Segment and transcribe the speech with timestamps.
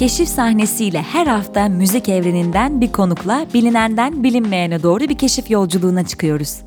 [0.00, 6.60] Keşif sahnesiyle her hafta müzik evreninden bir konukla bilinenden bilinmeyene doğru bir keşif yolculuğuna çıkıyoruz.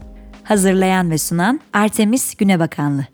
[0.43, 3.05] Hazırlayan ve sunan Artemis Günebakanlı.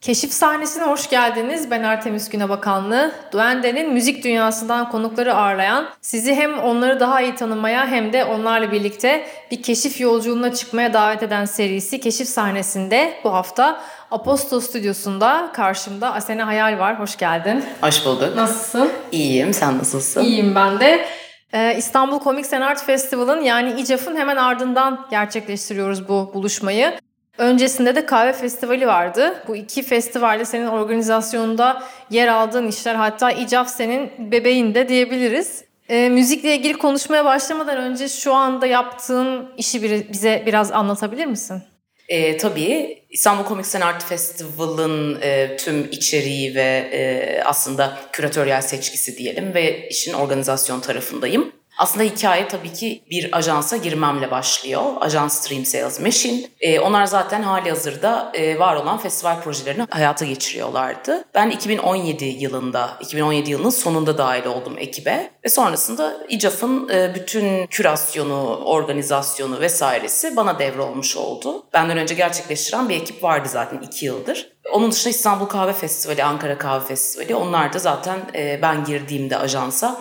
[0.00, 1.70] Keşif sahnesine hoş geldiniz.
[1.70, 3.12] Ben Artemis Günebakanlı.
[3.32, 9.26] Duende'nin müzik dünyasından konukları ağırlayan, sizi hem onları daha iyi tanımaya hem de onlarla birlikte
[9.50, 16.46] bir keşif yolculuğuna çıkmaya davet eden serisi Keşif sahnesinde bu hafta Aposto Stüdyosu'nda karşımda Asena
[16.46, 16.98] Hayal var.
[16.98, 17.64] Hoş geldin.
[17.80, 18.36] Hoş bulduk.
[18.36, 18.90] Nasılsın?
[19.12, 19.54] İyiyim.
[19.54, 20.22] Sen nasılsın?
[20.22, 21.06] İyiyim ben de.
[21.52, 26.92] Ee, İstanbul Comics and Art Festival'ın yani İCAF'ın hemen ardından gerçekleştiriyoruz bu buluşmayı.
[27.38, 29.34] Öncesinde de kahve festivali vardı.
[29.48, 35.64] Bu iki festivalde senin organizasyonunda yer aldığın işler hatta İCAF senin bebeğin de diyebiliriz.
[35.88, 39.82] E, müzikle ilgili konuşmaya başlamadan önce şu anda yaptığın işi
[40.12, 41.62] bize biraz anlatabilir misin?
[42.10, 49.18] E, tabii İstanbul Comics and Art Festival'ın e, tüm içeriği ve e, aslında küratöryel seçkisi
[49.18, 51.52] diyelim ve işin organizasyon tarafındayım.
[51.80, 54.82] Aslında hikaye tabii ki bir ajansa girmemle başlıyor.
[55.00, 56.40] Ajans Stream Sales Machine.
[56.60, 61.24] E, onlar zaten hali hazırda e, var olan festival projelerini hayata geçiriyorlardı.
[61.34, 65.30] Ben 2017 yılında, 2017 yılının sonunda dahil oldum ekibe.
[65.44, 71.66] Ve sonrasında İCAF'ın e, bütün kürasyonu, organizasyonu vesairesi bana devrolmuş oldu.
[71.72, 74.52] Benden önce gerçekleştiren bir ekip vardı zaten iki yıldır.
[74.72, 80.00] Onun dışında İstanbul Kahve Festivali, Ankara Kahve Festivali onlar da zaten e, ben girdiğimde ajansa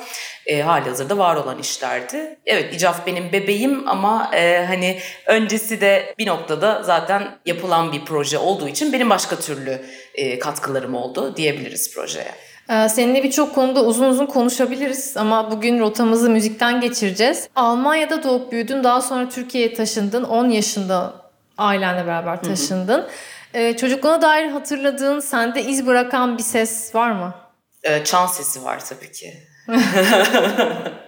[0.50, 2.39] e, hali hazırda var olan işlerdi.
[2.45, 8.38] Evet İcaf benim bebeğim ama e, hani öncesi de bir noktada zaten yapılan bir proje
[8.38, 9.81] olduğu için benim başka türlü
[10.16, 12.31] e, katkılarım oldu diyebiliriz projeye.
[12.70, 17.50] Ee, seninle birçok konuda uzun uzun konuşabiliriz ama bugün rotamızı müzikten geçireceğiz.
[17.55, 20.23] Almanya'da doğup büyüdün, daha sonra Türkiye'ye taşındın.
[20.23, 21.14] 10 yaşında
[21.58, 23.02] ailenle beraber taşındın.
[23.02, 23.09] Hı hı.
[23.53, 27.36] Ee, çocukluğuna dair hatırladığın, sende iz bırakan bir ses var mı?
[27.83, 29.48] Ee, çan sesi var tabii ki.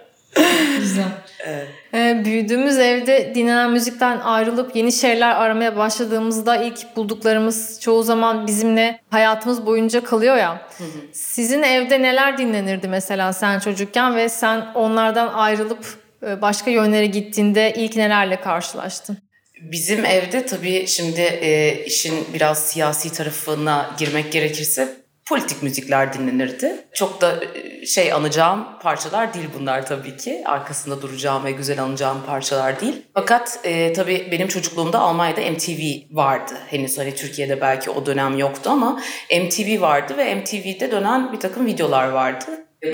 [0.78, 1.04] Güzel.
[1.46, 1.68] Evet.
[1.94, 9.00] Ee, büyüdüğümüz evde dinlenen müzikten ayrılıp yeni şeyler aramaya başladığımızda ilk bulduklarımız çoğu zaman bizimle
[9.10, 10.68] hayatımız boyunca kalıyor ya.
[10.78, 10.88] Hı hı.
[11.12, 15.86] Sizin evde neler dinlenirdi mesela sen çocukken ve sen onlardan ayrılıp
[16.26, 19.18] e, başka yönlere gittiğinde ilk nelerle karşılaştın?
[19.62, 26.84] Bizim evde tabii şimdi e, işin biraz siyasi tarafına girmek gerekirse politik müzikler dinlenirdi.
[26.94, 30.42] Çok da e, şey anacağım parçalar değil bunlar tabii ki.
[30.46, 33.02] Arkasında duracağım ve güzel anacağım parçalar değil.
[33.14, 35.80] Fakat e, tabii benim çocukluğumda Almanya'da MTV
[36.16, 36.54] vardı.
[36.66, 41.66] Henüz hani Türkiye'de belki o dönem yoktu ama MTV vardı ve MTV'de dönen bir takım
[41.66, 42.44] videolar vardı.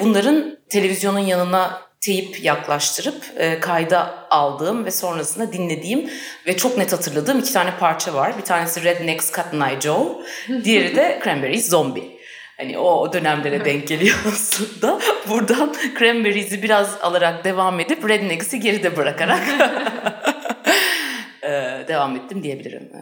[0.01, 6.11] Bunların televizyonun yanına teyip yaklaştırıp e, kayda aldığım ve sonrasında dinlediğim
[6.47, 8.39] ve çok net hatırladığım iki tane parça var.
[8.39, 10.23] Bir tanesi Rednecks Eye Joe,
[10.65, 12.18] diğeri de Cranberries Zombie.
[12.59, 14.99] Hani o, o dönemlere denk geliyor aslında.
[15.29, 19.43] Buradan Cranberries'i biraz alarak devam edip Rednecks'i geride bırakarak
[21.43, 21.49] e,
[21.89, 22.93] devam ettim diyebilirim.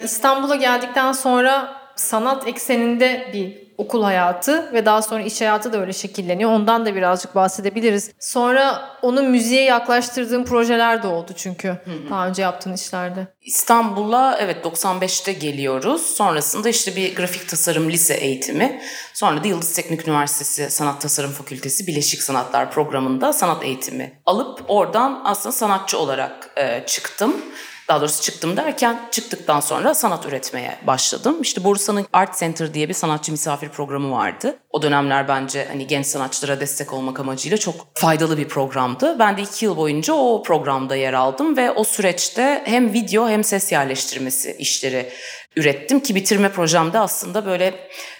[0.00, 5.92] İstanbul'a geldikten sonra sanat ekseninde bir okul hayatı ve daha sonra iş hayatı da öyle
[5.92, 6.50] şekilleniyor.
[6.50, 8.10] Ondan da birazcık bahsedebiliriz.
[8.20, 12.10] Sonra onu müziğe yaklaştırdığın projeler de oldu çünkü hı hı.
[12.10, 13.26] daha önce yaptığın işlerde.
[13.40, 16.02] İstanbul'a evet 95'te geliyoruz.
[16.02, 18.80] Sonrasında işte bir grafik tasarım lise eğitimi.
[19.14, 25.22] Sonra da Yıldız Teknik Üniversitesi Sanat Tasarım Fakültesi Bileşik Sanatlar programında sanat eğitimi alıp oradan
[25.24, 27.36] aslında sanatçı olarak e, çıktım.
[27.88, 31.42] Daha doğrusu çıktım derken çıktıktan sonra sanat üretmeye başladım.
[31.42, 34.58] İşte Bursa'nın Art Center diye bir sanatçı misafir programı vardı.
[34.70, 39.16] O dönemler bence hani genç sanatçılara destek olmak amacıyla çok faydalı bir programdı.
[39.18, 43.44] Ben de iki yıl boyunca o programda yer aldım ve o süreçte hem video hem
[43.44, 45.12] ses yerleştirmesi işleri
[45.56, 47.74] ürettim ki bitirme projemde aslında böyle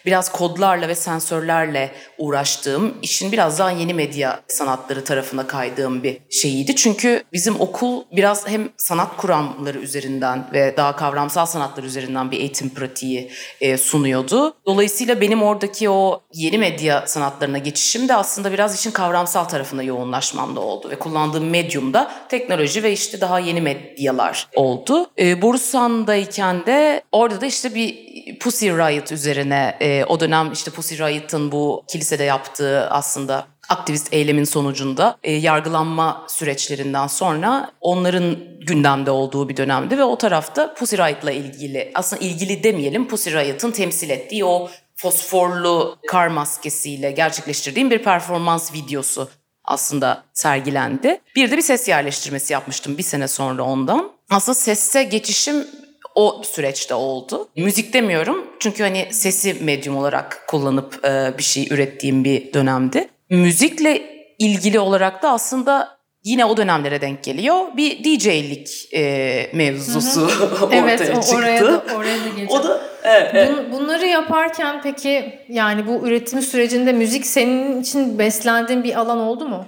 [0.07, 6.77] biraz kodlarla ve sensörlerle uğraştığım, işin biraz daha yeni medya sanatları tarafına kaydığım bir şeyiydi.
[6.77, 12.71] Çünkü bizim okul biraz hem sanat kuramları üzerinden ve daha kavramsal sanatlar üzerinden bir eğitim
[12.71, 13.31] pratiği
[13.61, 14.55] e, sunuyordu.
[14.67, 20.61] Dolayısıyla benim oradaki o yeni medya sanatlarına geçişim de aslında biraz işin kavramsal tarafına yoğunlaşmamda
[20.61, 25.11] oldu ve kullandığım medyum da teknoloji ve işte daha yeni medyalar oldu.
[25.19, 30.95] E, Bursan'dayken de orada da işte bir Pussy Riot üzerine e, o dönem işte Pussy
[30.95, 38.37] Riot'ın bu kilisede yaptığı aslında aktivist eylemin sonucunda e, yargılanma süreçlerinden sonra onların
[38.67, 43.71] gündemde olduğu bir dönemdi ve o tarafta Pussy Riot'la ilgili aslında ilgili demeyelim Pussy Riot'ın
[43.71, 49.29] temsil ettiği o fosforlu kar maskesiyle gerçekleştirdiğim bir performans videosu
[49.65, 51.21] aslında sergilendi.
[51.37, 54.13] Bir de bir ses yerleştirmesi yapmıştım bir sene sonra ondan.
[54.31, 55.67] Aslında sesse geçişim
[56.15, 57.49] o süreçte oldu.
[57.57, 63.09] Müzik demiyorum çünkü hani sesi medyum olarak kullanıp e, bir şey ürettiğim bir dönemdi.
[63.31, 64.03] Müzikle
[64.39, 67.77] ilgili olarak da aslında yine o dönemlere denk geliyor.
[67.77, 70.31] Bir DJ'lik e, mevzusu
[70.63, 71.13] ortaya evet, çıktı.
[71.15, 72.49] Evet oraya da, oraya da geleceğim.
[72.51, 73.51] O da evet, evet.
[73.51, 79.49] Bun, bunları yaparken peki yani bu üretim sürecinde müzik senin için beslendiğin bir alan oldu
[79.49, 79.67] mu?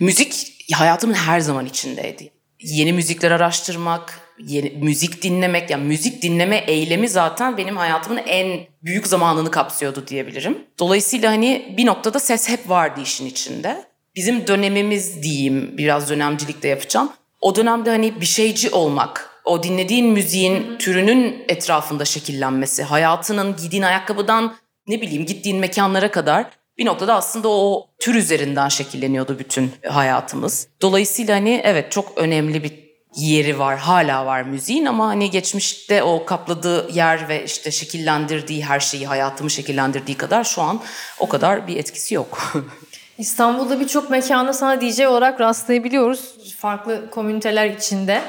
[0.00, 2.30] Müzik hayatımın her zaman içindeydi.
[2.60, 9.06] Yeni müzikler araştırmak, yeni, müzik dinlemek, yani müzik dinleme eylemi zaten benim hayatımın en büyük
[9.06, 10.58] zamanını kapsıyordu diyebilirim.
[10.78, 13.84] Dolayısıyla hani bir noktada ses hep vardı işin içinde.
[14.16, 17.12] Bizim dönemimiz diyeyim, biraz dönemcilik de yapacağım.
[17.40, 24.54] O dönemde hani bir şeyci olmak, o dinlediğin müziğin türünün etrafında şekillenmesi, hayatının giydiğin ayakkabıdan
[24.86, 26.46] ne bileyim gittiğin mekanlara kadar
[26.78, 30.68] bir noktada aslında o tür üzerinden şekilleniyordu bütün hayatımız.
[30.82, 32.87] Dolayısıyla hani evet çok önemli bir
[33.18, 38.80] yeri var, hala var müziğin ama hani geçmişte o kapladığı yer ve işte şekillendirdiği her
[38.80, 40.80] şeyi, hayatımı şekillendirdiği kadar şu an
[41.18, 42.52] o kadar bir etkisi yok.
[43.18, 46.34] İstanbul'da birçok mekanda sana DJ olarak rastlayabiliyoruz.
[46.56, 48.22] Farklı komüniteler içinde.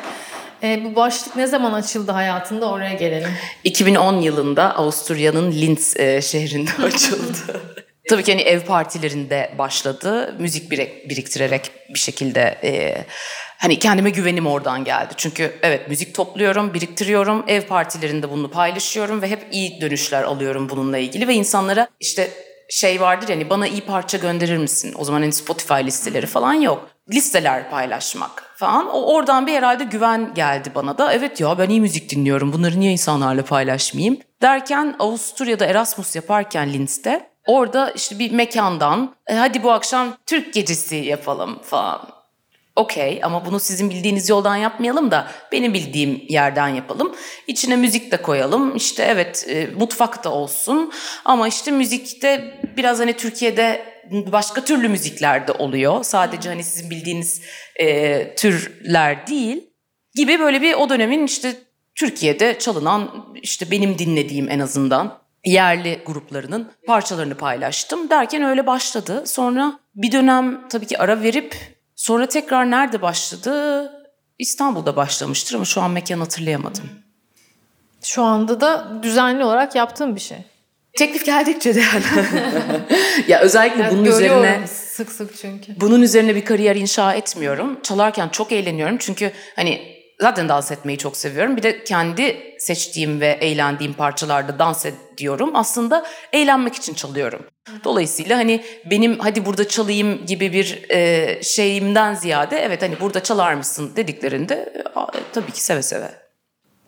[0.63, 3.29] E, bu başlık ne zaman açıldı hayatında oraya gelelim.
[3.63, 7.61] 2010 yılında Avusturya'nın Linz e, şehrinde açıldı.
[8.09, 10.35] Tabii ki hani ev partilerinde başladı.
[10.39, 10.71] Müzik
[11.09, 13.05] biriktirerek bir şekilde e,
[13.57, 15.13] hani kendime güvenim oradan geldi.
[15.17, 17.43] Çünkü evet müzik topluyorum, biriktiriyorum.
[17.47, 22.29] Ev partilerinde bunu paylaşıyorum ve hep iyi dönüşler alıyorum bununla ilgili ve insanlara işte
[22.69, 24.93] şey vardır yani bana iyi parça gönderir misin?
[24.97, 26.89] O zaman hani Spotify listeleri falan yok.
[27.13, 28.89] Listeler paylaşmak falan.
[28.89, 31.13] O oradan bir herhalde güven geldi bana da.
[31.13, 32.53] Evet ya ben iyi müzik dinliyorum.
[32.53, 34.17] Bunları niye insanlarla paylaşmayayım?
[34.41, 40.95] Derken Avusturya'da Erasmus yaparken Linz'de orada işte bir mekandan e, hadi bu akşam Türk gecesi
[40.95, 42.19] yapalım falan
[42.79, 47.15] okey ama bunu sizin bildiğiniz yoldan yapmayalım da benim bildiğim yerden yapalım.
[47.47, 48.75] İçine müzik de koyalım.
[48.75, 50.91] İşte evet e, mutfak da olsun
[51.25, 56.03] ama işte müzikte biraz hani Türkiye'de başka türlü müzikler de oluyor.
[56.03, 57.41] Sadece hani sizin bildiğiniz
[57.75, 59.69] e, türler değil
[60.15, 61.55] gibi böyle bir o dönemin işte
[61.95, 68.09] Türkiye'de çalınan işte benim dinlediğim en azından yerli gruplarının parçalarını paylaştım.
[68.09, 69.23] Derken öyle başladı.
[69.25, 71.55] Sonra bir dönem tabii ki ara verip
[71.99, 73.91] Sonra tekrar nerede başladı?
[74.39, 76.89] İstanbul'da başlamıştır ama şu an mekan hatırlayamadım.
[78.03, 80.37] Şu anda da düzenli olarak yaptığım bir şey.
[80.97, 82.27] Teklif geldikçe de yani.
[83.27, 85.81] ya özellikle yani bunun üzerine sık sık çünkü.
[85.81, 87.79] Bunun üzerine bir kariyer inşa etmiyorum.
[87.83, 91.57] Çalarken çok eğleniyorum çünkü hani zaten dans etmeyi çok seviyorum.
[91.57, 95.51] Bir de kendi seçtiğim ve eğlendiğim parçalarda dans ediyorum.
[95.53, 97.45] Aslında eğlenmek için çalıyorum.
[97.83, 103.53] Dolayısıyla hani benim hadi burada çalayım gibi bir e, şeyimden ziyade evet hani burada çalar
[103.53, 106.11] mısın dediklerinde a, tabii ki seve seve.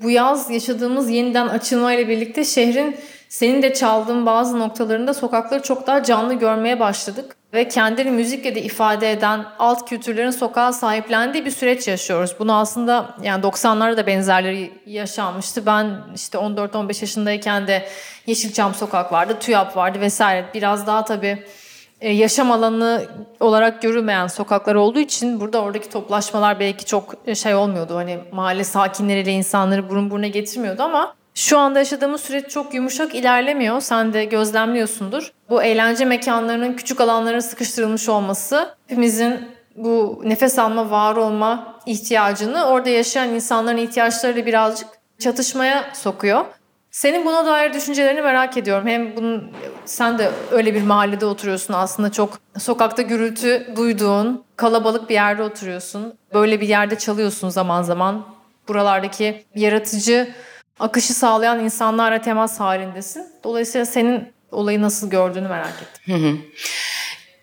[0.01, 2.98] Bu yaz yaşadığımız yeniden açılmayla birlikte şehrin
[3.30, 7.36] senin de çaldığın bazı noktalarında sokakları çok daha canlı görmeye başladık.
[7.53, 12.36] Ve kendini müzikle de ifade eden alt kültürlerin sokağa sahiplendiği bir süreç yaşıyoruz.
[12.39, 15.65] Bunu aslında yani 90'larda da benzerleri yaşanmıştı.
[15.65, 17.88] Ben işte 14-15 yaşındayken de
[18.25, 20.45] Yeşilçam Sokak vardı, TÜYAP vardı vesaire.
[20.53, 21.44] Biraz daha tabii
[22.01, 23.06] e, yaşam alanı
[23.39, 27.95] olarak görülmeyen sokaklar olduğu için burada oradaki toplaşmalar belki çok şey olmuyordu.
[27.95, 33.82] Hani mahalle sakinleriyle insanları burun buruna getirmiyordu ama şu anda yaşadığımız süreç çok yumuşak ilerlemiyor.
[33.82, 35.32] Sen de gözlemliyorsundur.
[35.50, 42.90] Bu eğlence mekanlarının küçük alanlara sıkıştırılmış olması hepimizin bu nefes alma, var olma ihtiyacını orada
[42.90, 44.88] yaşayan insanların ihtiyaçlarıyla birazcık
[45.20, 46.46] çatışmaya sokuyor.
[46.92, 48.88] Senin buna dair düşüncelerini merak ediyorum.
[48.88, 49.52] Hem bunun
[49.86, 56.14] sen de öyle bir mahallede oturuyorsun aslında çok sokakta gürültü duyduğun, kalabalık bir yerde oturuyorsun.
[56.34, 58.26] Böyle bir yerde çalıyorsun zaman zaman.
[58.68, 60.34] Buralardaki yaratıcı
[60.82, 63.26] akışı sağlayan insanlarla temas halindesin.
[63.44, 66.16] Dolayısıyla senin olayı nasıl gördüğünü merak ettim.
[66.16, 66.38] Hı hı.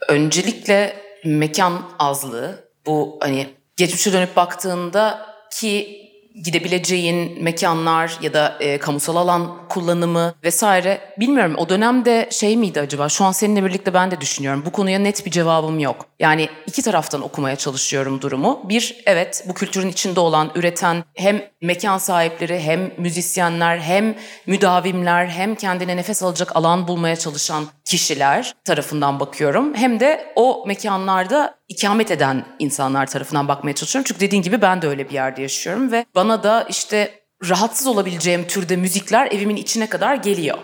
[0.08, 6.02] Öncelikle mekan azlığı bu hani geçmişe dönüp baktığında ki
[6.44, 13.08] gidebileceğin mekanlar ya da e, kamusal alan kullanımı vesaire bilmiyorum o dönemde şey miydi acaba
[13.08, 16.06] şu an seninle birlikte ben de düşünüyorum bu konuya net bir cevabım yok.
[16.18, 18.60] Yani iki taraftan okumaya çalışıyorum durumu.
[18.64, 24.14] Bir evet bu kültürün içinde olan üreten hem mekan sahipleri hem müzisyenler hem
[24.46, 29.74] müdavimler hem kendine nefes alacak alan bulmaya çalışan kişiler tarafından bakıyorum.
[29.74, 34.04] Hem de o mekanlarda ikamet eden insanlar tarafından bakmaya çalışıyorum.
[34.08, 38.46] Çünkü dediğin gibi ben de öyle bir yerde yaşıyorum ve bana da işte rahatsız olabileceğim
[38.46, 40.58] türde müzikler evimin içine kadar geliyor.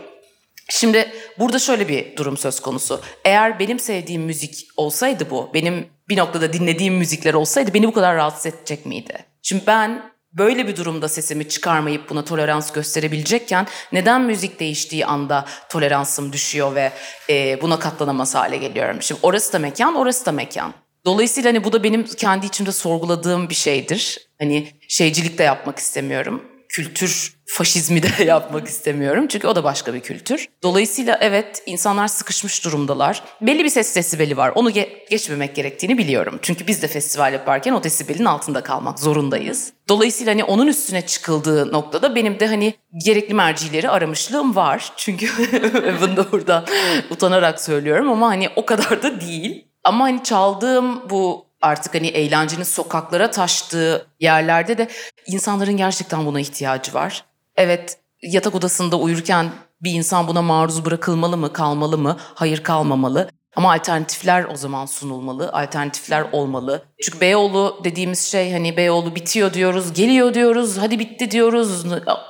[0.69, 3.01] Şimdi burada şöyle bir durum söz konusu.
[3.25, 8.17] Eğer benim sevdiğim müzik olsaydı bu, benim bir noktada dinlediğim müzikler olsaydı beni bu kadar
[8.17, 9.25] rahatsız edecek miydi?
[9.43, 16.33] Şimdi ben böyle bir durumda sesimi çıkarmayıp buna tolerans gösterebilecekken neden müzik değiştiği anda toleransım
[16.33, 16.93] düşüyor ve
[17.31, 19.03] e, buna katlanamaz hale geliyorum.
[19.03, 20.75] Şimdi orası da mekan, orası da mekan.
[21.07, 24.19] Dolayısıyla hani bu da benim kendi içimde sorguladığım bir şeydir.
[24.39, 26.43] Hani şeycilik de yapmak istemiyorum.
[26.69, 29.27] Kültür faşizmi de yapmak istemiyorum.
[29.29, 30.49] Çünkü o da başka bir kültür.
[30.63, 33.23] Dolayısıyla evet insanlar sıkışmış durumdalar.
[33.41, 34.53] Belli bir ses desibeli var.
[34.55, 36.39] Onu ge- geçmemek gerektiğini biliyorum.
[36.43, 39.73] Çünkü biz de festival yaparken o desibelin altında kalmak zorundayız.
[39.89, 44.93] Dolayısıyla hani onun üstüne çıkıldığı noktada benim de hani gerekli mercileri aramışlığım var.
[44.97, 45.29] Çünkü
[46.01, 46.67] bunu da buradan
[47.11, 49.74] utanarak söylüyorum ama hani o kadar da değil.
[49.85, 54.89] Ama hani çaldığım bu artık hani eğlencenin sokaklara taştığı yerlerde de
[55.27, 57.25] insanların gerçekten buna ihtiyacı var.
[57.57, 59.51] Evet yatak odasında uyurken
[59.83, 62.17] bir insan buna maruz bırakılmalı mı, kalmalı mı?
[62.19, 63.31] Hayır kalmamalı.
[63.57, 66.83] Ama alternatifler o zaman sunulmalı, alternatifler olmalı.
[67.03, 71.85] Çünkü Beyoğlu dediğimiz şey hani Beyoğlu bitiyor diyoruz, geliyor diyoruz, hadi bitti diyoruz,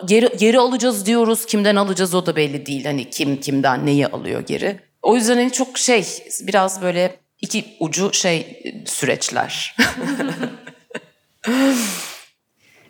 [0.05, 1.47] geri, geri alacağız diyoruz.
[1.47, 2.85] Kimden alacağız o da belli değil.
[2.85, 4.81] Hani kim kimden neyi alıyor geri.
[5.03, 6.07] O yüzden hani çok şey
[6.41, 9.77] biraz böyle iki ucu şey süreçler.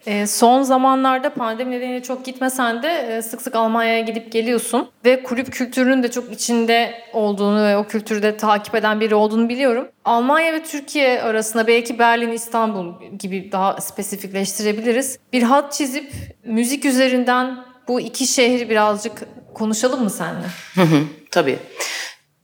[0.06, 4.90] E, son zamanlarda pandemi nedeniyle çok gitmesen de e, sık sık Almanya'ya gidip geliyorsun.
[5.04, 9.48] Ve kulüp kültürünün de çok içinde olduğunu ve o kültürü de takip eden biri olduğunu
[9.48, 9.88] biliyorum.
[10.04, 15.18] Almanya ve Türkiye arasında belki Berlin, İstanbul gibi daha spesifikleştirebiliriz.
[15.32, 16.12] Bir hat çizip
[16.44, 19.22] müzik üzerinden bu iki şehri birazcık
[19.54, 20.46] konuşalım mı seninle?
[20.74, 21.58] Hı hı, tabii.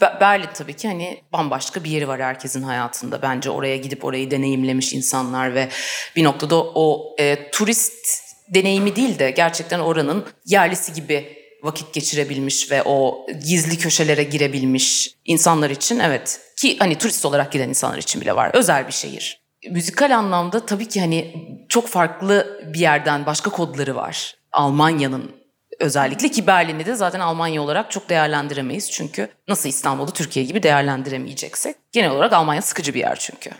[0.01, 3.23] Berlin tabii ki hani bambaşka bir yeri var herkesin hayatında.
[3.23, 5.69] Bence oraya gidip orayı deneyimlemiş insanlar ve
[6.17, 8.07] bir noktada o e, turist
[8.55, 15.71] deneyimi değil de gerçekten oranın yerlisi gibi vakit geçirebilmiş ve o gizli köşelere girebilmiş insanlar
[15.71, 18.51] için evet ki hani turist olarak giden insanlar için bile var.
[18.55, 19.41] Özel bir şehir.
[19.71, 21.35] Müzikal anlamda tabii ki hani
[21.69, 24.35] çok farklı bir yerden başka kodları var.
[24.53, 25.40] Almanya'nın
[25.81, 28.91] özellikle ki Berlin'i de zaten Almanya olarak çok değerlendiremeyiz.
[28.91, 31.77] Çünkü nasıl İstanbul'u Türkiye gibi değerlendiremeyeceksek.
[31.93, 33.51] Genel olarak Almanya sıkıcı bir yer çünkü.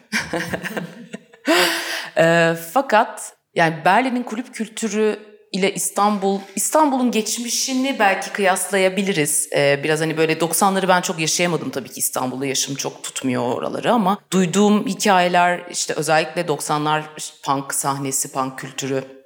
[2.17, 9.49] e, fakat yani Berlin'in kulüp kültürü ile İstanbul, İstanbul'un geçmişini belki kıyaslayabiliriz.
[9.57, 13.93] Ee, biraz hani böyle 90'ları ben çok yaşayamadım tabii ki İstanbul'da yaşım çok tutmuyor oraları
[13.93, 17.03] ama duyduğum hikayeler işte özellikle 90'lar
[17.43, 19.20] punk sahnesi, punk kültürü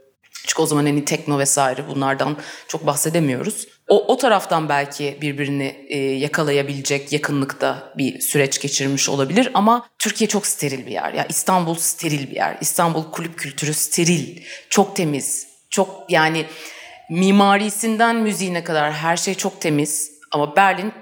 [0.46, 2.36] çünkü o zaman hani tekno vesaire bunlardan
[2.68, 3.68] çok bahsedemiyoruz.
[3.88, 10.46] O, o taraftan belki birbirini e, yakalayabilecek yakınlıkta bir süreç geçirmiş olabilir ama Türkiye çok
[10.46, 11.12] steril bir yer.
[11.12, 12.56] Ya İstanbul steril bir yer.
[12.60, 15.46] İstanbul kulüp kültürü steril, çok temiz.
[15.70, 16.46] Çok yani
[17.10, 20.92] mimarisinden müziğine kadar her şey çok temiz ama Berlin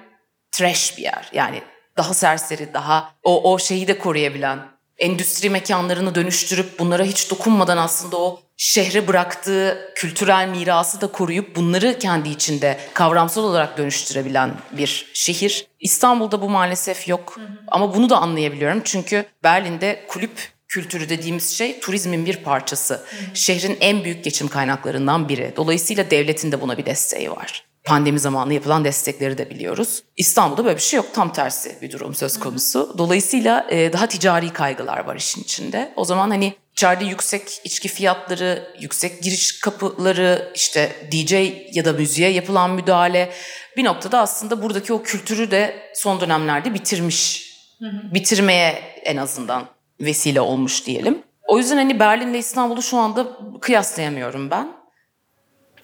[0.52, 1.30] trash bir yer.
[1.32, 1.62] Yani
[1.96, 4.58] daha serseri, daha o, o şeyi de koruyabilen,
[5.02, 11.98] endüstri mekanlarını dönüştürüp bunlara hiç dokunmadan aslında o şehre bıraktığı kültürel mirası da koruyup bunları
[11.98, 15.66] kendi içinde kavramsal olarak dönüştürebilen bir şehir.
[15.80, 17.46] İstanbul'da bu maalesef yok hı hı.
[17.68, 22.94] ama bunu da anlayabiliyorum çünkü Berlin'de kulüp kültürü dediğimiz şey turizmin bir parçası.
[22.94, 23.04] Hı hı.
[23.34, 25.52] Şehrin en büyük geçim kaynaklarından biri.
[25.56, 27.71] Dolayısıyla devletin de buna bir desteği var.
[27.84, 30.02] Pandemi zamanı yapılan destekleri de biliyoruz.
[30.16, 31.06] İstanbul'da böyle bir şey yok.
[31.14, 32.94] Tam tersi bir durum söz konusu.
[32.98, 35.92] Dolayısıyla e, daha ticari kaygılar var işin içinde.
[35.96, 41.32] O zaman hani içeride yüksek içki fiyatları, yüksek giriş kapıları, işte DJ
[41.72, 43.32] ya da müziğe yapılan müdahale
[43.76, 47.52] bir noktada aslında buradaki o kültürü de son dönemlerde bitirmiş.
[47.78, 48.14] Hı hı.
[48.14, 48.70] Bitirmeye
[49.04, 49.64] en azından
[50.00, 51.22] vesile olmuş diyelim.
[51.48, 53.26] O yüzden hani Berlin'le İstanbul'u şu anda
[53.60, 54.81] kıyaslayamıyorum ben.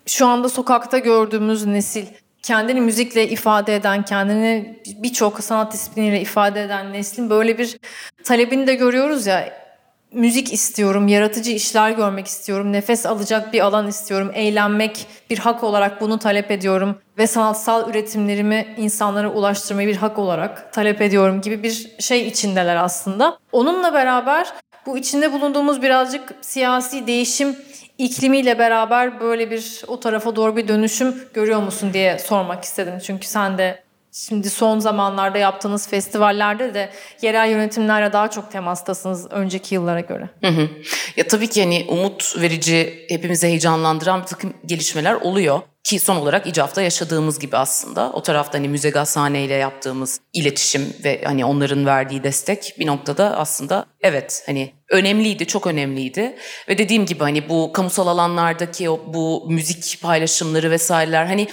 [0.09, 2.07] Şu anda sokakta gördüğümüz nesil
[2.43, 7.79] kendini müzikle ifade eden, kendini birçok sanat disipliniyle ifade eden neslin böyle bir
[8.25, 9.53] talebini de görüyoruz ya
[10.13, 16.01] müzik istiyorum, yaratıcı işler görmek istiyorum, nefes alacak bir alan istiyorum, eğlenmek bir hak olarak
[16.01, 21.91] bunu talep ediyorum ve sanatsal üretimlerimi insanlara ulaştırmayı bir hak olarak talep ediyorum gibi bir
[22.01, 23.39] şey içindeler aslında.
[23.53, 24.53] Onunla beraber
[24.87, 27.57] bu içinde bulunduğumuz birazcık siyasi değişim
[27.99, 32.95] iklimiyle beraber böyle bir o tarafa doğru bir dönüşüm görüyor musun diye sormak istedim.
[33.05, 36.91] Çünkü sen de Şimdi son zamanlarda yaptığınız festivallerde de
[37.23, 40.29] yerel yönetimlerle daha çok temastasınız önceki yıllara göre.
[40.41, 40.69] Hı hı.
[41.17, 45.61] Ya tabii ki hani umut verici, hepimizi heyecanlandıran bir takım gelişmeler oluyor.
[45.89, 48.13] Ki son olarak İcaf'ta yaşadığımız gibi aslında.
[48.13, 53.37] O tarafta hani Müze Gazhane ile yaptığımız iletişim ve hani onların verdiği destek bir noktada
[53.37, 56.37] aslında evet hani önemliydi, çok önemliydi.
[56.69, 61.49] Ve dediğim gibi hani bu kamusal alanlardaki o bu müzik paylaşımları vesaireler hani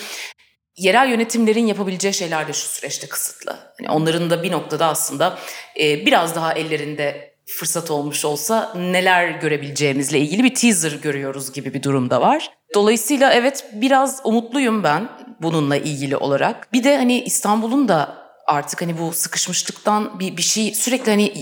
[0.77, 3.57] yerel yönetimlerin yapabileceği şeyler de şu süreçte kısıtlı.
[3.77, 5.39] Hani onların da bir noktada aslında
[5.79, 11.83] e, biraz daha ellerinde fırsat olmuş olsa neler görebileceğimizle ilgili bir teaser görüyoruz gibi bir
[11.83, 12.51] durumda var.
[12.73, 15.09] Dolayısıyla evet biraz umutluyum ben
[15.41, 16.73] bununla ilgili olarak.
[16.73, 18.17] Bir de hani İstanbul'un da
[18.47, 21.33] artık hani bu sıkışmışlıktan bir, bir şey sürekli hani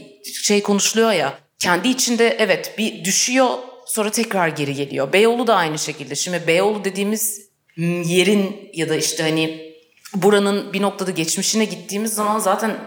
[0.44, 3.48] şey konuşuluyor ya kendi içinde evet bir düşüyor
[3.86, 5.14] sonra tekrar geri geliyor.
[5.14, 6.16] Beyoğlu da aynı şekilde.
[6.16, 7.50] Şimdi Beyoğlu dediğimiz
[8.06, 9.74] yerin ya da işte hani
[10.16, 12.78] buranın bir noktada geçmişine gittiğimiz zaman zaten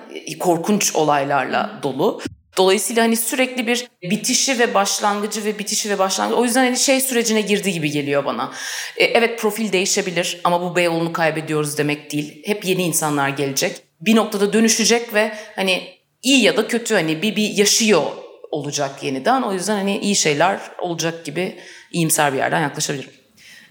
[0.41, 2.21] korkunç olaylarla dolu.
[2.57, 6.41] Dolayısıyla hani sürekli bir bitişi ve başlangıcı ve bitişi ve başlangıcı.
[6.41, 8.53] O yüzden hani şey sürecine girdi gibi geliyor bana.
[8.97, 12.43] E, evet profil değişebilir ama bu Beyoğlu'nu kaybediyoruz demek değil.
[12.47, 13.83] Hep yeni insanlar gelecek.
[14.01, 15.83] Bir noktada dönüşecek ve hani
[16.23, 18.03] iyi ya da kötü hani bir, bir yaşıyor
[18.51, 19.43] olacak yeniden.
[19.43, 21.57] O yüzden hani iyi şeyler olacak gibi
[21.93, 23.11] iyimser bir yerden yaklaşabilirim.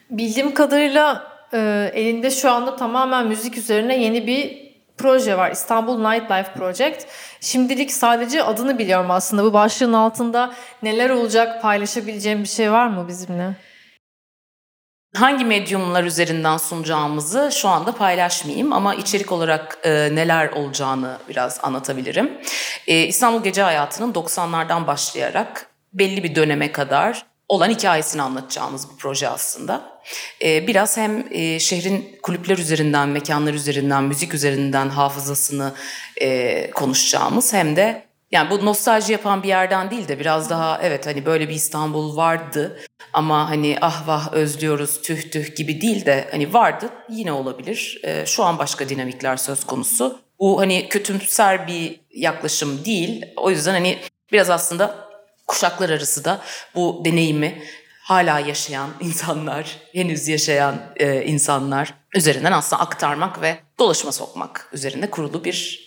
[0.09, 4.64] Bildiğim kadarıyla e, elinde şu anda tamamen müzik üzerine yeni bir
[4.97, 5.51] proje var.
[5.51, 7.05] İstanbul Nightlife Project.
[7.41, 9.43] Şimdilik sadece adını biliyorum aslında.
[9.43, 13.55] Bu başlığın altında neler olacak paylaşabileceğim bir şey var mı bizimle?
[15.15, 22.31] Hangi medyumlar üzerinden sunacağımızı şu anda paylaşmayayım ama içerik olarak e, neler olacağını biraz anlatabilirim.
[22.87, 29.29] E, İstanbul gece hayatının 90'lardan başlayarak belli bir döneme kadar olan hikayesini anlatacağımız bir proje
[29.29, 29.99] aslında.
[30.43, 35.73] Ee, biraz hem e, şehrin kulüpler üzerinden, mekanlar üzerinden, müzik üzerinden hafızasını
[36.21, 41.07] e, konuşacağımız hem de yani bu nostalji yapan bir yerden değil de biraz daha evet
[41.07, 42.79] hani böyle bir İstanbul vardı
[43.13, 48.01] ama hani ah vah özlüyoruz tüh tüh gibi değil de hani vardı yine olabilir.
[48.03, 50.19] E, şu an başka dinamikler söz konusu.
[50.39, 53.25] Bu hani kötümser bir yaklaşım değil.
[53.37, 53.99] O yüzden hani
[54.31, 55.04] biraz aslında
[55.47, 56.41] kuşaklar arası da
[56.75, 57.61] bu deneyimi
[58.01, 65.43] hala yaşayan insanlar, henüz yaşayan e, insanlar üzerinden aslında aktarmak ve dolaşıma sokmak üzerine kurulu
[65.43, 65.85] bir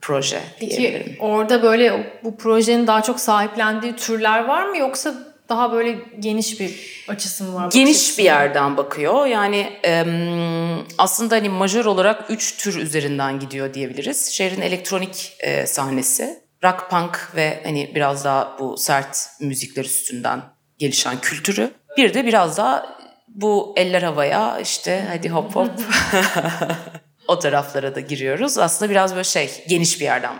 [0.00, 1.02] proje diyebilirim.
[1.06, 5.14] Peki orada böyle bu projenin daha çok sahiplendiği türler var mı yoksa
[5.48, 7.70] daha böyle geniş bir açısı mı var?
[7.70, 9.26] Geniş bir yerden bakıyor.
[9.26, 10.04] Yani e,
[10.98, 14.30] aslında hani majör olarak üç tür üzerinden gidiyor diyebiliriz.
[14.30, 20.42] Şehrin elektronik e, sahnesi, rock punk ve hani biraz daha bu sert müzikler üstünden
[20.78, 21.70] gelişen kültürü.
[21.96, 25.70] Bir de biraz daha bu eller havaya işte hadi hop hop
[27.28, 28.58] o taraflara da giriyoruz.
[28.58, 30.34] Aslında biraz böyle şey geniş bir yerden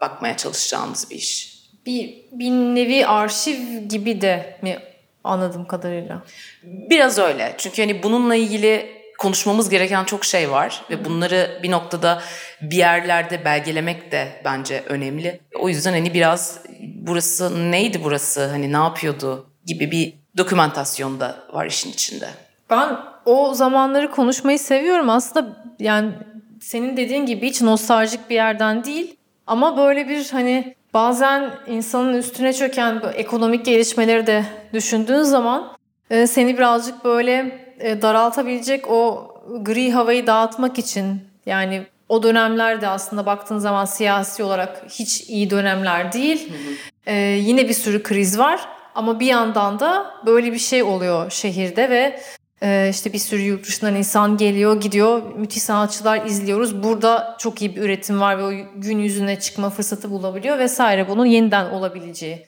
[0.00, 1.56] bakmaya çalışacağımız bir iş.
[1.86, 4.78] Bir, bir nevi arşiv gibi de mi
[5.24, 6.22] anladığım kadarıyla?
[6.62, 7.54] Biraz öyle.
[7.58, 12.22] Çünkü hani bununla ilgili konuşmamız gereken çok şey var ve bunları bir noktada
[12.62, 15.40] bir yerlerde belgelemek de bence önemli.
[15.60, 21.66] O yüzden hani biraz burası neydi burası hani ne yapıyordu gibi bir dokümentasyon da var
[21.66, 22.28] işin içinde.
[22.70, 26.12] Ben o zamanları konuşmayı seviyorum aslında yani
[26.60, 32.52] senin dediğin gibi hiç nostaljik bir yerden değil ama böyle bir hani bazen insanın üstüne
[32.52, 35.76] çöken ekonomik gelişmeleri de düşündüğün zaman
[36.10, 39.28] e, seni birazcık böyle daraltabilecek o
[39.60, 46.12] gri havayı dağıtmak için yani o dönemlerde aslında baktığın zaman siyasi olarak hiç iyi dönemler
[46.12, 46.48] değil.
[46.48, 46.74] Hı hı.
[47.06, 51.90] Ee, yine bir sürü kriz var ama bir yandan da böyle bir şey oluyor şehirde
[51.90, 52.20] ve
[52.62, 56.82] e, işte bir sürü yurt dışından insan geliyor gidiyor müthiş sanatçılar izliyoruz.
[56.82, 61.26] Burada çok iyi bir üretim var ve o gün yüzüne çıkma fırsatı bulabiliyor vesaire bunun
[61.26, 62.46] yeniden olabileceği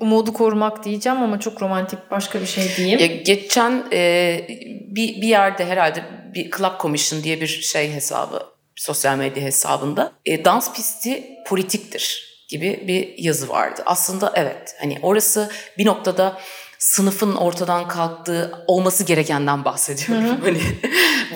[0.00, 2.98] umudu korumak diyeceğim ama çok romantik başka bir şey diyeyim.
[2.98, 4.40] Ya geçen e,
[4.86, 8.42] bir, bir yerde herhalde bir Club Commission diye bir şey hesabı
[8.76, 13.82] sosyal medya hesabında e, dans pisti politiktir gibi bir yazı vardı.
[13.86, 16.40] Aslında evet hani orası bir noktada
[16.80, 20.24] sınıfın ortadan kalktığı olması gerekenden bahsediyorum.
[20.24, 20.44] Hı hı.
[20.44, 20.60] Hani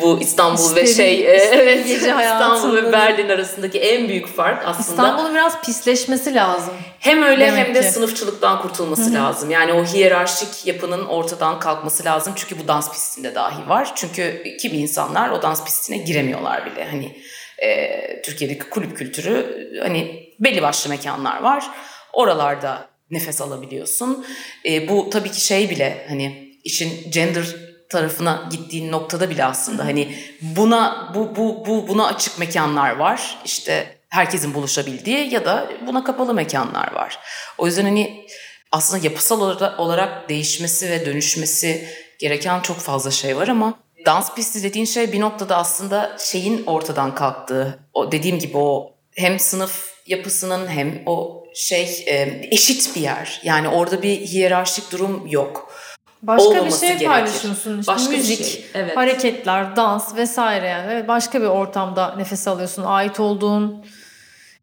[0.02, 5.34] bu İstanbul işte, ve şey evet İstanbul ve Berlin arasındaki en büyük fark aslında İstanbul'un
[5.34, 6.74] biraz pisleşmesi lazım.
[6.98, 7.86] Hem öyle Demek hem de ki.
[7.86, 9.14] sınıfçılıktan kurtulması Hı-hı.
[9.14, 9.50] lazım.
[9.50, 12.32] Yani o hiyerarşik yapının ortadan kalkması lazım.
[12.36, 13.92] Çünkü bu dans pistinde dahi var.
[13.94, 16.84] Çünkü kimi insanlar o dans pistine giremiyorlar bile.
[16.90, 17.18] Hani
[17.58, 21.70] e, Türkiye'deki kulüp kültürü hani belli başlı mekanlar var.
[22.12, 24.26] Oralarda nefes alabiliyorsun.
[24.64, 27.44] E, bu tabii ki şey bile hani işin gender
[27.90, 33.38] tarafına gittiğin noktada bile aslında hani buna bu bu bu buna açık mekanlar var.
[33.44, 37.18] İşte herkesin buluşabildiği ya da buna kapalı mekanlar var.
[37.58, 38.26] O yüzden hani
[38.72, 39.40] aslında yapısal
[39.78, 41.88] olarak değişmesi ve dönüşmesi
[42.18, 47.14] gereken çok fazla şey var ama dans pisti dediğin şey bir noktada aslında şeyin ortadan
[47.14, 52.04] kalktığı, o dediğim gibi o hem sınıf yapısının hem o şey
[52.50, 53.40] eşit bir yer.
[53.44, 55.74] Yani orada bir hiyerarşik durum yok.
[56.22, 57.06] Başka Olmaması bir şey gerekir.
[57.06, 57.80] paylaşıyorsun.
[57.80, 58.64] İşte başka müzik, bir şey.
[58.74, 58.96] evet.
[58.96, 60.92] hareketler, dans vesaire yani.
[60.92, 62.82] Evet, başka bir ortamda nefes alıyorsun.
[62.82, 63.84] Ait olduğun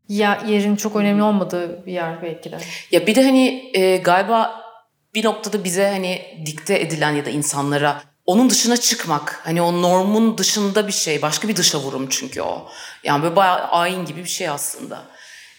[0.09, 2.57] ya yerin çok önemli olmadığı bir yer belki de.
[2.91, 4.61] Ya bir de hani e, galiba
[5.13, 9.41] bir noktada bize hani dikte edilen ya da insanlara onun dışına çıkmak.
[9.43, 11.21] Hani o normun dışında bir şey.
[11.21, 12.67] Başka bir dışa vurum çünkü o.
[13.03, 15.01] Yani böyle bayağı ayin gibi bir şey aslında.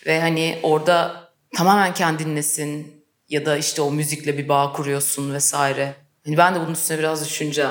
[0.07, 1.22] Ve hani orada
[1.57, 5.95] tamamen kendinlesin ya da işte o müzikle bir bağ kuruyorsun vesaire.
[6.27, 7.71] Hani ben de bunun üstüne biraz düşüneceğim.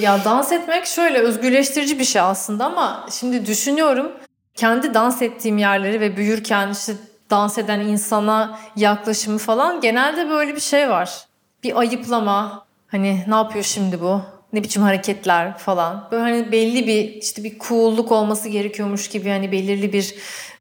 [0.00, 4.12] Ya dans etmek şöyle özgürleştirici bir şey aslında ama şimdi düşünüyorum
[4.54, 6.92] kendi dans ettiğim yerleri ve büyürken işte
[7.30, 11.26] dans eden insana yaklaşımı falan genelde böyle bir şey var.
[11.64, 16.08] Bir ayıplama hani ne yapıyor şimdi bu ne biçim hareketler falan.
[16.10, 20.14] Böyle hani belli bir işte bir cool'luk olması gerekiyormuş gibi hani belirli bir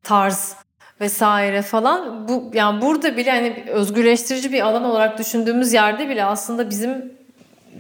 [0.03, 0.55] tarz
[1.01, 2.27] vesaire falan.
[2.27, 7.17] Bu yani burada bile hani özgürleştirici bir alan olarak düşündüğümüz yerde bile aslında bizim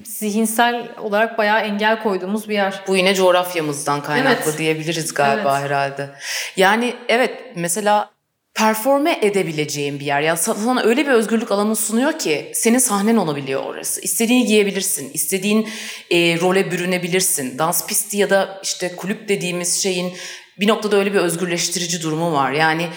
[0.03, 2.83] zihinsel olarak bayağı engel koyduğumuz bir yer.
[2.87, 4.57] Bu yine coğrafyamızdan kaynaklı Evet.
[4.57, 5.69] diyebiliriz galiba Evet.
[5.69, 6.09] herhalde.
[6.55, 8.09] Yani evet mesela
[8.53, 10.21] performe edebileceğin bir yer.
[10.21, 14.01] Yani sana öyle bir özgürlük alanı sunuyor ki senin sahnen olabiliyor orası.
[14.01, 15.11] İstediğini giyebilirsin.
[15.13, 15.69] istediğin
[16.11, 17.57] e, role bürünebilirsin.
[17.57, 20.13] Dans pisti ya da işte kulüp dediğimiz şeyin
[20.59, 22.51] bir noktada öyle bir özgürleştirici durumu var.
[22.51, 22.87] Yani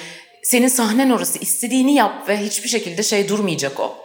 [0.42, 1.38] senin sahnen orası.
[1.38, 3.96] istediğini yap ve hiçbir şekilde şey durmayacak o.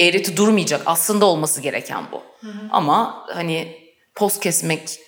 [0.00, 0.82] Eğreti durmayacak.
[0.86, 2.22] Aslında olması gereken bu.
[2.70, 3.78] Ama hani
[4.14, 4.98] poz kesmek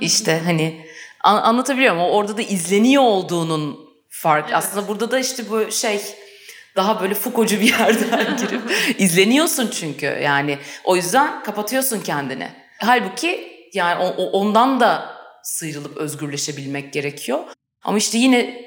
[0.00, 0.86] işte hani
[1.20, 2.08] an- anlatabiliyor muyum?
[2.10, 4.52] O Orada da izleniyor olduğunun fark.
[4.52, 6.00] Aslında burada da işte bu şey
[6.76, 8.62] daha böyle fukocu bir yerden girip
[8.98, 12.48] izleniyorsun çünkü yani o yüzden kapatıyorsun kendini.
[12.78, 15.13] Halbuki yani ondan da
[15.44, 17.38] sıyrılıp özgürleşebilmek gerekiyor.
[17.84, 18.64] Ama işte yine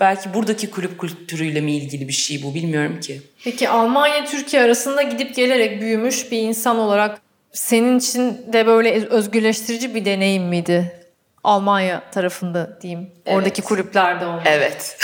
[0.00, 3.22] belki buradaki kulüp kültürüyle mi ilgili bir şey bu bilmiyorum ki.
[3.44, 7.20] Peki Almanya Türkiye arasında gidip gelerek büyümüş bir insan olarak
[7.52, 11.02] senin için de böyle özgürleştirici bir deneyim miydi?
[11.44, 13.10] Almanya tarafında diyeyim.
[13.26, 14.46] Oradaki kulüplerde olmak.
[14.46, 14.98] Evet.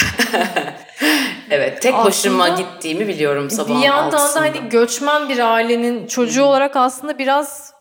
[1.51, 4.43] evet tek Aslında başıma gittiğimi biliyorum sabahın bir yandan da altısında.
[4.43, 7.73] hani göçmen bir ailenin çocuğu olarak aslında biraz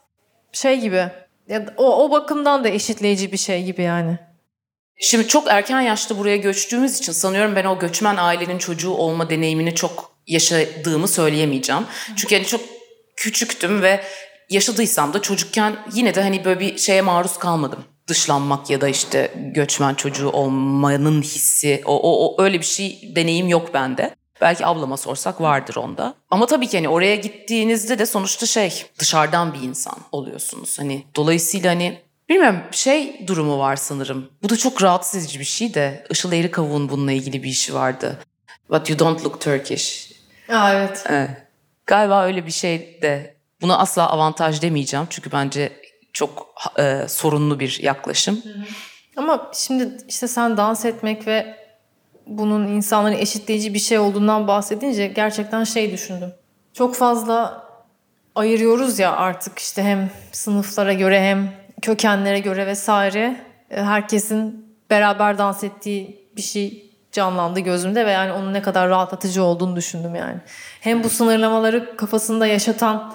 [0.52, 1.06] şey gibi.
[1.52, 4.20] Ya o, o bakımdan da eşitleyici bir şey gibi yani.
[5.00, 9.76] Şimdi çok erken yaşta buraya göçtüğümüz için sanıyorum ben o göçmen ailenin çocuğu olma deneyimini
[9.76, 11.84] çok yaşadığımı söyleyemeyeceğim.
[12.16, 12.62] Çünkü hani çok
[13.18, 14.04] küçüktüm ve
[14.50, 17.84] yaşadıysam da çocukken yine de hani böyle bir şeye maruz kalmadım.
[18.08, 23.48] Dışlanmak ya da işte göçmen çocuğu olmanın hissi o, o, o öyle bir şey deneyim
[23.48, 24.16] yok bende.
[24.42, 26.14] Belki ablama sorsak vardır onda.
[26.32, 30.80] Ama tabii ki hani oraya gittiğinizde de sonuçta şey dışarıdan bir insan oluyorsunuz.
[30.80, 32.00] Hani dolayısıyla hani
[32.30, 34.30] bilmiyorum şey durumu var sanırım.
[34.44, 36.06] Bu da çok rahatsız edici bir şey de.
[36.10, 38.20] Işıl Eğrikavuk'un bununla ilgili bir işi vardı.
[38.70, 40.12] But you don't look Turkish.
[40.50, 41.04] Aa, evet.
[41.10, 41.30] Evet.
[41.86, 45.08] Galiba öyle bir şey de buna asla avantaj demeyeceğim.
[45.10, 45.72] Çünkü bence
[46.14, 48.44] çok e, sorunlu bir yaklaşım.
[49.18, 51.61] Ama şimdi işte sen dans etmek ve
[52.38, 56.34] bunun insanların eşitleyici bir şey olduğundan bahsedince gerçekten şey düşündüm.
[56.74, 57.68] Çok fazla
[58.36, 63.36] ayırıyoruz ya artık işte hem sınıflara göre hem kökenlere göre vesaire.
[63.72, 69.44] E, Herkesin beraber dans ettiği bir şey canlandı gözümde ve yani onun ne kadar rahatlatıcı
[69.44, 70.38] olduğunu düşündüm yani.
[70.82, 73.14] Hem bu sınırlamaları kafasında yaşatan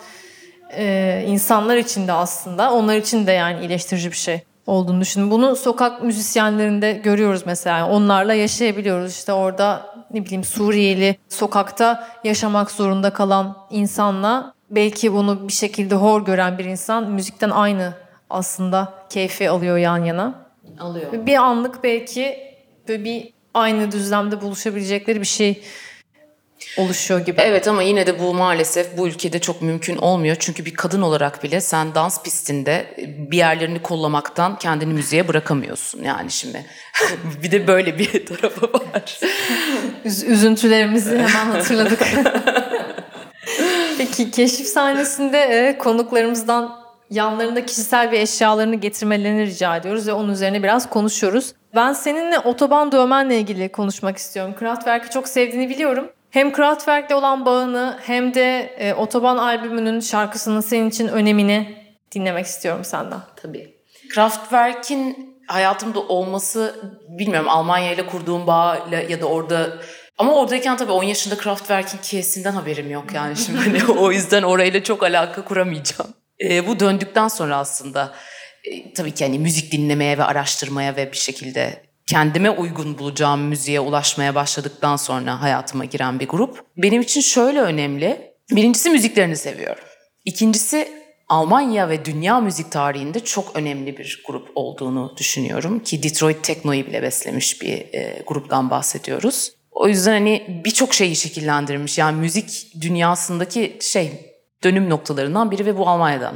[0.77, 5.31] e, insanlar için de aslında onlar için de yani iyileştirici bir şey olduğunu düşündüm.
[5.31, 7.79] Bunu sokak müzisyenlerinde görüyoruz mesela.
[7.79, 9.13] Yani onlarla yaşayabiliyoruz.
[9.13, 16.25] İşte orada ne bileyim Suriyeli sokakta yaşamak zorunda kalan insanla belki bunu bir şekilde hor
[16.25, 17.95] gören bir insan müzikten aynı
[18.31, 20.47] aslında keyfi alıyor yan yana.
[20.81, 21.27] Alıyor.
[21.27, 22.37] Bir anlık belki
[22.89, 25.63] böyle bir aynı düzlemde buluşabilecekleri bir şey
[26.77, 27.41] oluşuyor gibi.
[27.41, 30.37] Evet ama yine de bu maalesef bu ülkede çok mümkün olmuyor.
[30.39, 32.95] Çünkü bir kadın olarak bile sen dans pistinde
[33.31, 36.03] bir yerlerini kollamaktan kendini müziğe bırakamıyorsun.
[36.03, 36.65] Yani şimdi
[37.43, 39.21] bir de böyle bir tarafı var.
[40.05, 42.03] Üz- üzüntülerimizi hemen hatırladık.
[43.99, 50.63] Peki keşif sahnesinde e, konuklarımızdan yanlarında kişisel bir eşyalarını getirmelerini rica ediyoruz ve onun üzerine
[50.63, 51.53] biraz konuşuyoruz.
[51.75, 54.55] Ben seninle otoban dövmenle ilgili konuşmak istiyorum.
[54.59, 56.09] Kraftwerk'i çok sevdiğini biliyorum.
[56.37, 62.85] Hem Kraftwerk'le olan bağını hem de e, Otoban albümünün şarkısının senin için önemini dinlemek istiyorum
[62.85, 63.21] senden.
[63.37, 63.75] Tabii.
[64.15, 69.79] Kraftwerk'in hayatımda olması bilmiyorum Almanya ile kurduğum bağla ya da orada
[70.19, 74.83] ama oradayken tabii 10 yaşında Kraftwerk'in kesinden haberim yok yani şimdi hani o yüzden orayla
[74.83, 76.11] çok alaka kuramayacağım.
[76.41, 78.15] Ee, bu döndükten sonra aslında
[78.65, 83.81] e, tabii ki hani müzik dinlemeye ve araştırmaya ve bir şekilde kendime uygun bulacağım müziğe
[83.81, 86.65] ulaşmaya başladıktan sonra hayatıma giren bir grup.
[86.77, 88.33] Benim için şöyle önemli.
[88.51, 89.85] Birincisi müziklerini seviyorum.
[90.25, 96.87] İkincisi Almanya ve dünya müzik tarihinde çok önemli bir grup olduğunu düşünüyorum ki Detroit Tekno'yu
[96.87, 99.53] bile beslemiş bir e, gruptan bahsediyoruz.
[99.71, 101.99] O yüzden hani birçok şeyi şekillendirmiş.
[101.99, 104.13] Yani müzik dünyasındaki şey
[104.65, 106.35] dönüm noktalarından biri ve bu Almanya'dan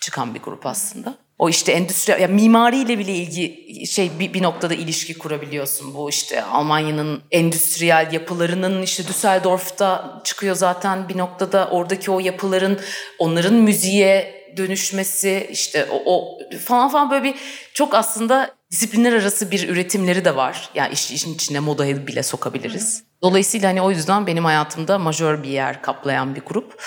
[0.00, 1.14] çıkan bir grup aslında.
[1.40, 5.94] O işte endüstri, ya mimariyle bile ilgi şey bir, bir noktada ilişki kurabiliyorsun.
[5.94, 12.80] Bu işte Almanya'nın endüstriyel yapılarının işte Düsseldorf'ta çıkıyor zaten bir noktada oradaki o yapıların
[13.18, 17.34] onların müziğe dönüşmesi işte o, o falan falan böyle bir
[17.74, 20.70] çok aslında disiplinler arası bir üretimleri de var.
[20.74, 23.02] Yani iş, işin içine modayı bile sokabiliriz.
[23.22, 26.82] Dolayısıyla hani o yüzden benim hayatımda majör bir yer kaplayan bir grup.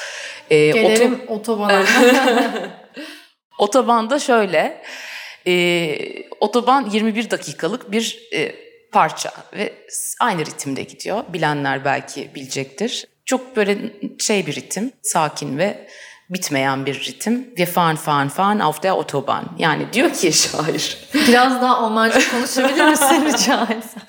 [0.50, 1.34] Ee, Gelelim oto...
[1.34, 1.84] otobana.
[3.58, 4.84] Otobanda şöyle,
[5.48, 5.98] e,
[6.40, 8.56] otoban 21 dakikalık bir e,
[8.92, 9.74] parça ve
[10.22, 11.24] aynı ritimde gidiyor.
[11.30, 13.08] Bilenler belki bilecektir.
[13.26, 13.78] Çok böyle
[14.20, 15.88] şey bir ritim, sakin ve
[16.30, 17.44] bitmeyen bir ritim.
[17.48, 19.44] Wir fahren, fahren, fahren auf der Autobahn.
[19.58, 20.98] Yani diyor ki şair.
[21.28, 24.04] Biraz daha Almanca konuşabilir misin rica etsem?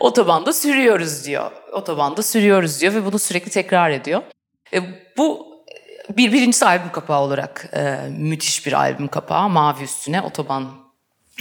[0.00, 1.50] Otobanda sürüyoruz diyor.
[1.72, 4.22] Otobanda sürüyoruz diyor ve bunu sürekli tekrar ediyor.
[4.74, 4.80] E,
[5.16, 5.55] bu
[6.16, 9.48] bir birincisi albüm kapağı olarak e, müthiş bir albüm kapağı.
[9.48, 10.70] Mavi üstüne otoban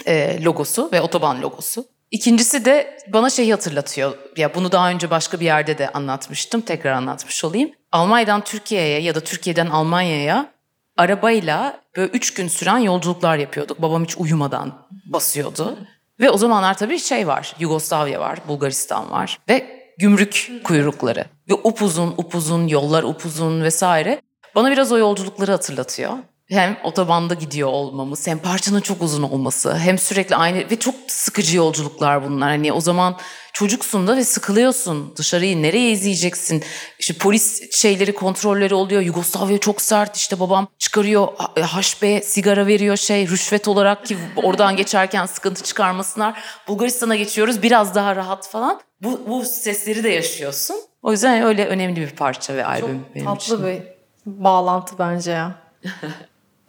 [0.06, 1.86] e, logosu ve otoban logosu.
[2.12, 4.18] İkincisi de bana şeyi hatırlatıyor.
[4.38, 6.62] Ya bunu daha önce başka bir yerde de anlatmıştım.
[6.62, 7.72] Tekrar anlatmış olayım.
[7.92, 10.52] Almanya'dan Türkiye'ye ya da Türkiye'den Almanya'ya
[10.98, 13.82] arabayla böyle üç gün süren yolculuklar yapıyorduk.
[13.82, 15.78] Babam hiç uyumadan basıyordu.
[16.20, 17.56] Ve o zamanlar tabii şey var.
[17.60, 21.26] Yugoslavya var, Bulgaristan var ve gümrük kuyrukları.
[21.50, 24.22] Ve upuzun upuzun yollar upuzun vesaire.
[24.56, 26.14] Bana biraz o yolculukları hatırlatıyor.
[26.50, 31.58] Hem otobanda gidiyor olmamız, hem parçanın çok uzun olması, hem sürekli aynı ve çok sıkıcı
[31.58, 32.50] yolculuklar bunlar.
[32.50, 33.18] Hani o zaman
[33.54, 35.14] çocuksun da ve sıkılıyorsun.
[35.18, 36.64] Dışarıyı nereye izleyeceksin?
[37.00, 39.02] İşte polis şeyleri, kontrolleri oluyor.
[39.02, 40.18] Yugoslavya çok sert.
[40.18, 46.42] İşte babam çıkarıyor HB sigara veriyor şey rüşvet olarak ki oradan geçerken sıkıntı çıkarmasınlar.
[46.68, 48.82] Bulgaristan'a geçiyoruz biraz daha rahat falan.
[49.02, 50.76] Bu, bu sesleri de yaşıyorsun.
[51.02, 53.66] O yüzden öyle önemli bir parça ve albüm çok benim tatlı için.
[53.66, 53.95] bir
[54.26, 55.56] bağlantı bence ya.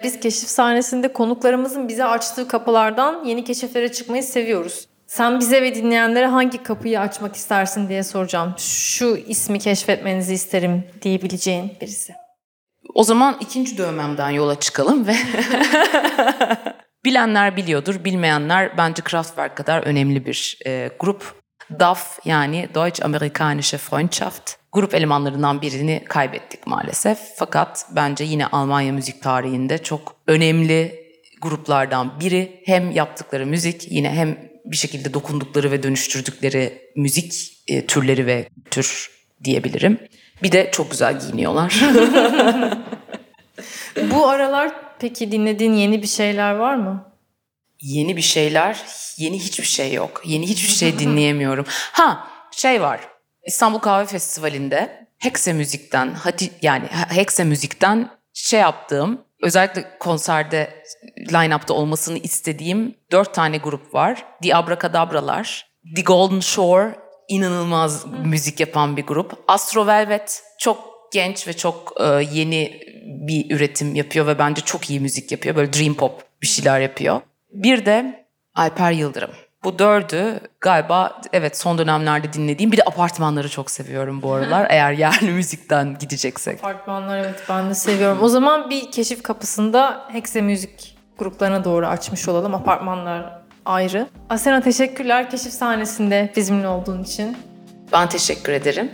[0.03, 4.88] Biz keşif sahnesinde konuklarımızın bize açtığı kapılardan yeni keşiflere çıkmayı seviyoruz.
[5.07, 8.55] Sen bize ve dinleyenlere hangi kapıyı açmak istersin diye soracağım.
[8.59, 12.14] Şu ismi keşfetmenizi isterim diyebileceğin birisi.
[12.95, 15.14] O zaman ikinci dövmemden yola çıkalım ve
[17.05, 21.45] bilenler biliyordur, bilmeyenler bence Kraftwerk kadar önemli bir e, grup.
[21.70, 27.18] DAF yani Deutsch-Amerikanische Freundschaft grup elemanlarından birini kaybettik maalesef.
[27.37, 31.07] Fakat bence yine Almanya müzik tarihinde çok önemli
[31.40, 32.62] gruplardan biri.
[32.66, 39.11] Hem yaptıkları müzik yine hem bir şekilde dokundukları ve dönüştürdükleri müzik e, türleri ve tür
[39.44, 39.98] diyebilirim.
[40.42, 41.81] Bir de çok güzel giyiniyorlar.
[44.11, 47.15] Bu aralar peki dinlediğin yeni bir şeyler var mı?
[47.87, 48.83] Yeni bir şeyler,
[49.16, 50.22] yeni hiçbir şey yok.
[50.25, 51.66] Yeni hiçbir şey dinleyemiyorum.
[51.68, 53.01] Ha, şey var.
[53.46, 60.83] İstanbul Kahve Festivali'nde Hexe Müzik'ten hadi yani Hexe Müzik'ten şey yaptığım özellikle konserde
[61.33, 64.25] line-up'ta olmasını istediğim dört tane grup var.
[64.42, 66.96] The Abracadabralar, The Golden Shore
[67.29, 69.44] inanılmaz müzik yapan bir grup.
[69.49, 70.79] Astro Velvet çok
[71.12, 72.81] genç ve çok e, yeni
[73.29, 75.57] bir üretim yapıyor ve bence çok iyi müzik yapıyor.
[75.57, 77.20] Böyle dream pop bir şeyler yapıyor.
[77.57, 79.31] Bir de Alper Yıldırım.
[79.64, 82.73] Bu dördü galiba evet son dönemlerde dinlediğim.
[82.73, 84.66] Bir de apartmanları çok seviyorum bu aralar.
[84.71, 86.59] eğer yerli müzikten gideceksek.
[86.59, 88.19] Apartmanlar evet ben de seviyorum.
[88.23, 92.55] O zaman bir keşif kapısında Hexe müzik gruplarına doğru açmış olalım.
[92.55, 94.07] Apartmanlar ayrı.
[94.31, 97.37] Asena teşekkürler keşif sahnesinde bizimle olduğun için.
[97.92, 98.92] Ben teşekkür ederim.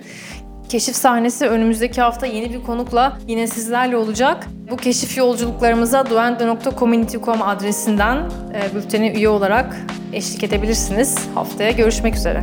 [0.73, 4.47] Keşif sahnesi önümüzdeki hafta yeni bir konukla yine sizlerle olacak.
[4.71, 8.17] Bu keşif yolculuklarımıza duende.community.com adresinden
[8.55, 9.77] e, bültene üye olarak
[10.13, 11.29] eşlik edebilirsiniz.
[11.35, 12.43] Haftaya görüşmek üzere.